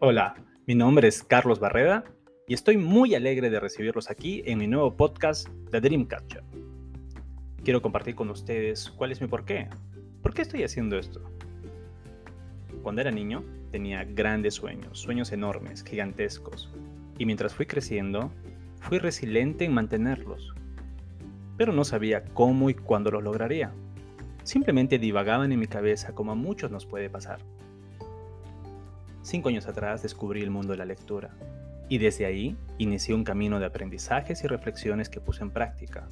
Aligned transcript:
Hola, 0.00 0.36
mi 0.64 0.76
nombre 0.76 1.08
es 1.08 1.24
Carlos 1.24 1.58
Barreda 1.58 2.04
y 2.46 2.54
estoy 2.54 2.76
muy 2.76 3.16
alegre 3.16 3.50
de 3.50 3.58
recibirlos 3.58 4.10
aquí 4.10 4.44
en 4.46 4.58
mi 4.58 4.68
nuevo 4.68 4.96
podcast 4.96 5.48
The 5.72 5.80
Dreamcatcher. 5.80 6.44
Quiero 7.64 7.82
compartir 7.82 8.14
con 8.14 8.30
ustedes 8.30 8.90
cuál 8.90 9.10
es 9.10 9.20
mi 9.20 9.26
porqué. 9.26 9.68
¿Por 10.22 10.34
qué 10.34 10.42
estoy 10.42 10.62
haciendo 10.62 10.96
esto? 10.96 11.20
Cuando 12.84 13.00
era 13.00 13.10
niño 13.10 13.42
tenía 13.72 14.04
grandes 14.04 14.54
sueños, 14.54 15.00
sueños 15.00 15.32
enormes, 15.32 15.82
gigantescos, 15.82 16.72
y 17.18 17.26
mientras 17.26 17.52
fui 17.52 17.66
creciendo, 17.66 18.30
fui 18.78 18.98
resiliente 18.98 19.64
en 19.64 19.74
mantenerlos. 19.74 20.54
Pero 21.56 21.72
no 21.72 21.82
sabía 21.82 22.22
cómo 22.22 22.70
y 22.70 22.74
cuándo 22.74 23.10
los 23.10 23.24
lograría. 23.24 23.72
Simplemente 24.44 25.00
divagaban 25.00 25.50
en 25.50 25.58
mi 25.58 25.66
cabeza 25.66 26.14
como 26.14 26.30
a 26.30 26.36
muchos 26.36 26.70
nos 26.70 26.86
puede 26.86 27.10
pasar. 27.10 27.40
Cinco 29.28 29.50
años 29.50 29.68
atrás 29.68 30.02
descubrí 30.02 30.40
el 30.40 30.48
mundo 30.48 30.72
de 30.72 30.78
la 30.78 30.86
lectura 30.86 31.28
y 31.90 31.98
desde 31.98 32.24
ahí 32.24 32.56
inicié 32.78 33.14
un 33.14 33.24
camino 33.24 33.60
de 33.60 33.66
aprendizajes 33.66 34.42
y 34.42 34.46
reflexiones 34.46 35.10
que 35.10 35.20
puse 35.20 35.42
en 35.42 35.50
práctica. 35.50 36.08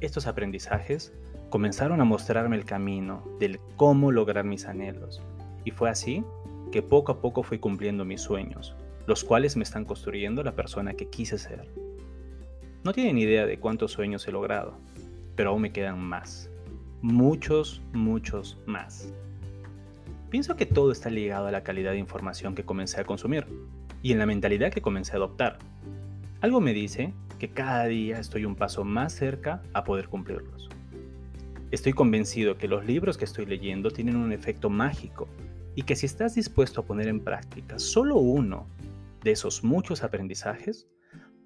Estos 0.00 0.26
aprendizajes 0.26 1.12
comenzaron 1.50 2.00
a 2.00 2.04
mostrarme 2.04 2.56
el 2.56 2.64
camino 2.64 3.22
del 3.38 3.60
cómo 3.76 4.10
lograr 4.10 4.46
mis 4.46 4.64
anhelos 4.64 5.20
y 5.66 5.70
fue 5.70 5.90
así 5.90 6.24
que 6.72 6.80
poco 6.80 7.12
a 7.12 7.20
poco 7.20 7.42
fui 7.42 7.58
cumpliendo 7.58 8.06
mis 8.06 8.22
sueños, 8.22 8.74
los 9.06 9.22
cuales 9.22 9.58
me 9.58 9.62
están 9.64 9.84
construyendo 9.84 10.42
la 10.42 10.56
persona 10.56 10.94
que 10.94 11.10
quise 11.10 11.36
ser. 11.36 11.68
No 12.84 12.94
tienen 12.94 13.18
idea 13.18 13.44
de 13.44 13.58
cuántos 13.58 13.92
sueños 13.92 14.26
he 14.26 14.32
logrado, 14.32 14.78
pero 15.36 15.50
aún 15.50 15.60
me 15.60 15.72
quedan 15.72 16.00
más. 16.00 16.50
Muchos, 17.02 17.82
muchos 17.92 18.56
más. 18.64 19.12
Pienso 20.30 20.54
que 20.54 20.64
todo 20.64 20.92
está 20.92 21.10
ligado 21.10 21.48
a 21.48 21.50
la 21.50 21.64
calidad 21.64 21.90
de 21.90 21.98
información 21.98 22.54
que 22.54 22.64
comencé 22.64 23.00
a 23.00 23.04
consumir 23.04 23.46
y 24.00 24.12
en 24.12 24.20
la 24.20 24.26
mentalidad 24.26 24.72
que 24.72 24.80
comencé 24.80 25.12
a 25.12 25.16
adoptar. 25.16 25.58
Algo 26.40 26.60
me 26.60 26.72
dice 26.72 27.12
que 27.40 27.50
cada 27.50 27.86
día 27.86 28.20
estoy 28.20 28.44
un 28.44 28.54
paso 28.54 28.84
más 28.84 29.12
cerca 29.12 29.60
a 29.72 29.82
poder 29.82 30.08
cumplirlos. 30.08 30.68
Estoy 31.72 31.94
convencido 31.94 32.56
que 32.58 32.68
los 32.68 32.86
libros 32.86 33.18
que 33.18 33.24
estoy 33.24 33.44
leyendo 33.44 33.90
tienen 33.90 34.14
un 34.14 34.32
efecto 34.32 34.70
mágico 34.70 35.26
y 35.74 35.82
que 35.82 35.96
si 35.96 36.06
estás 36.06 36.36
dispuesto 36.36 36.82
a 36.82 36.84
poner 36.84 37.08
en 37.08 37.20
práctica 37.20 37.80
solo 37.80 38.16
uno 38.18 38.68
de 39.24 39.32
esos 39.32 39.64
muchos 39.64 40.04
aprendizajes, 40.04 40.86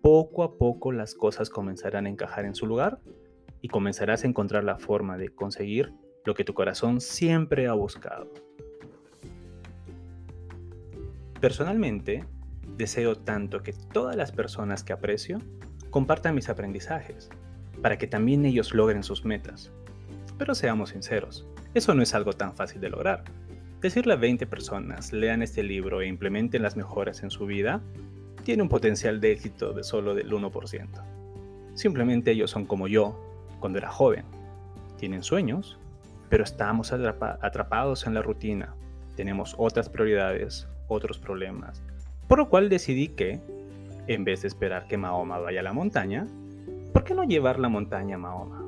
poco 0.03 0.43
a 0.43 0.59
poco 0.59 0.93
las 0.93 1.15
cosas 1.15 1.49
comenzarán 1.49 2.05
a 2.05 2.11
encajar 2.11 2.45
en 2.45 2.55
su 2.55 2.67
lugar 2.67 3.01
y 3.63 3.69
comenzarás 3.69 4.25
a 4.25 4.27
encontrar 4.27 4.63
la 4.63 4.77
forma 4.77 5.17
de 5.17 5.31
conseguir 5.31 5.95
lo 6.27 6.35
que 6.35 6.45
tu 6.45 6.53
corazón 6.53 7.01
siempre 7.01 7.67
ha 7.67 7.73
buscado. 7.73 8.31
Personalmente, 11.45 12.25
deseo 12.79 13.17
tanto 13.17 13.63
que 13.63 13.75
todas 13.75 14.17
las 14.17 14.33
personas 14.33 14.83
que 14.83 14.95
aprecio 14.95 15.43
compartan 15.91 16.35
mis 16.35 16.49
aprendizajes, 16.49 17.29
para 17.83 17.99
que 17.99 18.07
también 18.07 18.47
ellos 18.47 18.73
logren 18.73 19.03
sus 19.03 19.27
metas. 19.27 19.71
Pero 20.39 20.55
seamos 20.55 20.89
sinceros, 20.89 21.47
eso 21.75 21.93
no 21.93 22.03
es 22.03 22.15
algo 22.15 22.33
tan 22.33 22.55
fácil 22.55 22.81
de 22.81 22.89
lograr. 22.89 23.25
Decirle 23.83 24.15
a 24.15 24.17
20 24.17 24.47
personas 24.47 25.13
lean 25.13 25.43
este 25.43 25.63
libro 25.63 26.01
e 26.01 26.07
implementen 26.07 26.63
las 26.63 26.79
mejoras 26.79 27.23
en 27.23 27.31
su 27.31 27.45
vida 27.45 27.83
tiene 28.43 28.63
un 28.63 28.71
potencial 28.71 29.21
de 29.21 29.33
éxito 29.33 29.75
de 29.75 29.85
solo 29.85 30.15
del 30.15 30.33
1%. 30.33 30.89
Simplemente 31.75 32.31
ellos 32.31 32.53
son 32.53 32.65
como 32.65 32.89
yo 32.89 33.21
cuando 33.61 33.77
era 33.77 33.91
joven. 33.91 34.25
Tienen 34.97 35.23
sueños, 35.23 35.79
pero 36.31 36.43
estamos 36.43 36.91
atrapados 36.91 38.07
en 38.07 38.15
la 38.15 38.23
rutina. 38.23 38.75
Tenemos 39.15 39.55
otras 39.59 39.91
prioridades, 39.91 40.69
otros 40.89 41.19
problemas. 41.19 41.83
Por 42.29 42.39
lo 42.39 42.49
cual 42.49 42.69
decidí 42.69 43.09
que, 43.09 43.41
en 44.07 44.25
vez 44.25 44.43
de 44.43 44.49
esperar 44.49 44.87
que 44.87 44.97
Mahoma 44.97 45.39
vaya 45.39 45.61
a 45.61 45.63
la 45.65 45.73
montaña, 45.73 46.27
¿por 46.93 47.05
qué 47.05 47.15
no 47.15 47.25
llevar 47.25 47.59
la 47.59 47.69
montaña 47.69 48.17
a 48.17 48.19
Mahoma? 48.19 48.63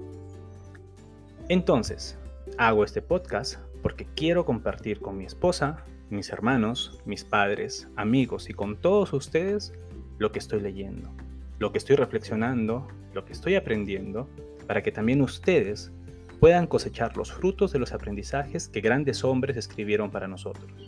Entonces, 1.49 2.19
hago 2.59 2.85
este 2.85 3.03
podcast 3.03 3.61
porque 3.83 4.07
quiero 4.17 4.45
compartir 4.45 5.01
con 5.01 5.17
mi 5.17 5.25
esposa, 5.25 5.85
mis 6.11 6.31
hermanos, 6.31 7.01
mis 7.05 7.25
padres, 7.25 7.89
amigos 7.97 8.51
y 8.51 8.53
con 8.53 8.77
todos 8.77 9.13
ustedes 9.13 9.73
lo 10.19 10.33
que 10.33 10.39
estoy 10.39 10.61
leyendo, 10.61 11.11
lo 11.59 11.73
que 11.73 11.79
estoy 11.79 11.97
reflexionando, 11.97 12.89
lo 13.13 13.25
que 13.25 13.33
estoy 13.33 13.55
aprendiendo, 13.55 14.29
para 14.67 14.83
que 14.83 14.93
también 14.93 15.23
ustedes 15.23 15.93
puedan 16.41 16.67
cosechar 16.67 17.17
los 17.17 17.33
frutos 17.33 17.73
de 17.73 17.79
los 17.79 17.93
aprendizajes 17.93 18.69
que 18.69 18.81
grandes 18.81 19.25
hombres 19.25 19.57
escribieron 19.57 20.11
para 20.11 20.29
nosotros. 20.29 20.86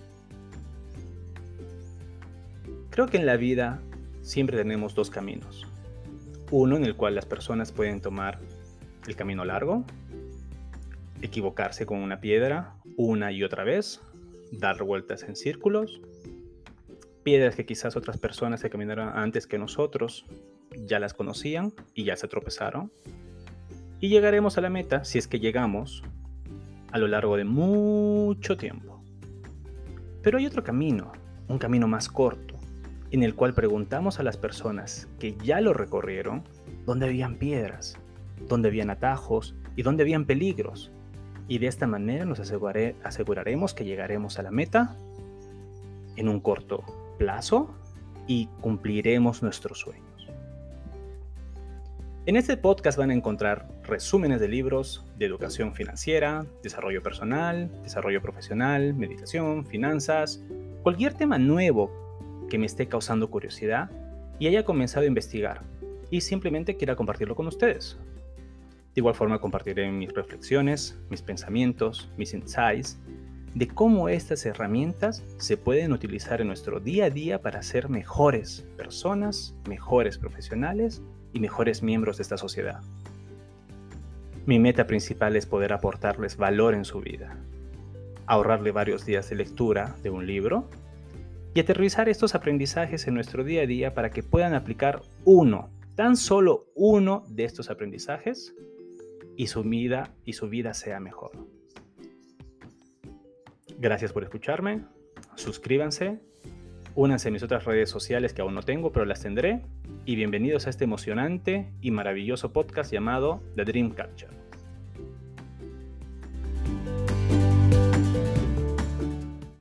Creo 2.98 3.06
que 3.06 3.16
en 3.16 3.26
la 3.26 3.36
vida 3.36 3.81
siempre 4.22 4.56
tenemos 4.56 4.97
dos 4.97 5.09
caminos. 5.09 5.69
Uno 6.50 6.76
en 6.76 6.84
el 6.84 6.97
cual 6.97 7.14
las 7.14 7.26
personas 7.26 7.70
pueden 7.70 8.00
tomar 8.00 8.41
el 9.06 9.14
camino 9.14 9.44
largo, 9.44 9.84
equivocarse 11.22 11.87
con 11.87 12.00
una 12.00 12.20
piedra 12.20 12.75
una 12.97 13.31
y 13.31 13.44
otra 13.44 13.62
vez, 13.62 14.00
dar 14.50 14.82
vueltas 14.82 15.22
en 15.22 15.37
círculos, 15.37 16.00
piedras 17.22 17.54
que 17.54 17.64
quizás 17.64 17.94
otras 17.94 18.19
personas 18.19 18.62
que 18.62 18.69
caminaron 18.69 19.16
antes 19.16 19.47
que 19.47 19.58
nosotros 19.58 20.26
ya 20.84 20.98
las 20.98 21.14
conocían 21.14 21.72
y 21.94 22.03
ya 22.03 22.16
se 22.16 22.26
tropezaron. 22.26 22.91
Y 24.00 24.08
llegaremos 24.08 24.58
a 24.58 24.60
la 24.60 24.70
meta, 24.70 25.04
si 25.04 25.19
es 25.19 25.28
que 25.28 25.38
llegamos, 25.38 26.03
a 26.91 26.98
lo 26.98 27.06
largo 27.06 27.37
de 27.37 27.44
mucho 27.44 28.56
tiempo. 28.56 29.00
Pero 30.20 30.38
hay 30.38 30.47
otro 30.47 30.64
camino, 30.64 31.12
un 31.47 31.58
camino 31.58 31.87
más 31.87 32.08
corto, 32.08 32.57
en 33.10 33.22
el 33.22 33.34
cual 33.34 33.54
preguntamos 33.54 34.20
a 34.20 34.22
las 34.22 34.36
personas 34.36 35.08
que 35.19 35.36
ya 35.42 35.60
lo 35.60 35.72
recorrieron 35.72 36.44
dónde 36.84 37.06
habían 37.06 37.36
piedras, 37.36 37.96
dónde 38.48 38.69
habían 38.69 38.91
atajos 38.91 39.54
y 39.76 39.82
dónde 39.82 40.02
habían 40.02 40.26
peligros. 40.26 40.91
Y 41.48 41.58
de 41.58 41.66
esta 41.66 41.86
manera 41.86 42.24
nos 42.26 42.41
aseguraremos 42.41 43.74
que 43.74 43.84
llegaremos 43.84 44.38
a 44.38 44.42
la 44.42 44.50
meta 44.50 44.96
en 46.16 46.28
un 46.28 46.41
corto 46.41 46.84
plazo 47.19 47.74
y 48.26 48.46
cumpliremos 48.60 49.42
nuestros 49.42 49.78
sueños. 49.78 50.04
En 52.26 52.36
este 52.36 52.58
podcast 52.58 52.98
van 52.98 53.10
a 53.10 53.14
encontrar 53.14 53.66
resúmenes 53.84 54.38
de 54.38 54.48
libros 54.48 55.06
de 55.16 55.25
educación 55.25 55.75
financiera, 55.75 56.44
desarrollo 56.62 57.02
personal, 57.02 57.70
desarrollo 57.82 58.20
profesional, 58.20 58.92
meditación, 58.92 59.64
finanzas, 59.64 60.42
cualquier 60.82 61.14
tema 61.14 61.38
nuevo 61.38 62.07
que 62.48 62.59
me 62.59 62.66
esté 62.66 62.88
causando 62.88 63.31
curiosidad 63.31 63.91
y 64.38 64.47
haya 64.47 64.64
comenzado 64.64 65.04
a 65.04 65.09
investigar 65.09 65.62
y 66.10 66.20
simplemente 66.20 66.76
quiera 66.76 66.97
compartirlo 66.97 67.34
con 67.34 67.47
ustedes. 67.47 67.98
De 68.94 69.00
igual 69.00 69.14
forma 69.14 69.41
compartiré 69.41 69.91
mis 69.91 70.12
reflexiones, 70.12 70.98
mis 71.10 71.22
pensamientos, 71.22 72.10
mis 72.16 72.34
insights 72.34 72.98
de 73.54 73.66
cómo 73.66 74.08
estas 74.08 74.44
herramientas 74.47 75.25
se 75.38 75.56
pueden 75.56 75.92
utilizar 75.92 76.41
en 76.41 76.48
nuestro 76.48 76.81
día 76.81 77.06
a 77.06 77.10
día 77.10 77.41
para 77.41 77.62
ser 77.62 77.88
mejores 77.88 78.66
personas, 78.76 79.54
mejores 79.69 80.19
profesionales 80.19 81.03
y 81.32 81.41
mejores 81.41 81.82
miembros 81.82 82.19
de 82.19 82.22
esta 82.22 82.37
sociedad. 82.37 82.81
Mi 84.47 84.58
meta 84.58 84.87
principal 84.87 85.37
es 85.37 85.47
poder 85.47 85.72
aportarles 85.72 86.37
valor 86.37 86.75
en 86.75 86.84
su 86.84 87.00
vida, 87.00 87.37
ahorrarle 88.26 88.72
varios 88.72 89.04
días 89.04 89.28
de 89.28 89.37
lectura 89.37 89.97
de 90.03 90.10
un 90.10 90.26
libro 90.26 90.69
y 91.54 91.60
aterrizar 91.60 92.09
estos 92.09 92.34
aprendizajes 92.34 93.06
en 93.06 93.14
nuestro 93.14 93.44
día 93.44 93.62
a 93.62 93.66
día 93.66 93.94
para 93.94 94.10
que 94.10 94.22
puedan 94.22 94.54
aplicar 94.54 95.03
uno, 95.25 95.70
tan 95.94 96.16
solo 96.16 96.66
uno 96.75 97.25
de 97.28 97.44
estos 97.44 97.70
aprendizajes 97.70 98.54
y 99.36 99.47
su 99.47 99.62
vida 99.62 100.14
y 100.25 100.34
su 100.34 100.48
vida 100.48 100.75
sea 100.75 101.00
mejor. 101.00 101.32
Gracias 103.78 104.12
por 104.12 104.25
escucharme. 104.25 104.84
Suscríbanse. 105.37 106.19
Únanse 106.94 107.28
a 107.28 107.31
mis 107.31 107.44
otras 107.44 107.64
redes 107.64 107.88
sociales 107.88 108.32
que 108.32 108.43
aún 108.43 108.55
no 108.55 108.62
tengo, 108.62 108.90
pero 108.90 109.05
las 109.05 109.22
tendré. 109.22 109.62
Y 110.05 110.17
bienvenidos 110.17 110.67
a 110.67 110.70
este 110.70 110.84
emocionante 110.84 111.72
y 111.81 111.93
maravilloso 111.93 112.52
podcast 112.52 112.93
llamado 112.93 113.40
The 113.55 113.64
Dream 113.64 113.90
Capture. 113.90 114.47